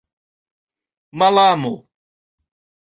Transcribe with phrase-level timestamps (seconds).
[1.17, 1.73] malamo